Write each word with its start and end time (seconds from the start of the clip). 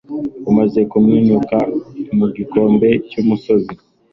bamaze 0.43 0.79
kuminuka 0.91 1.57
mu 2.17 2.25
gikombe 2.35 2.89
cyumusozi 3.09 3.73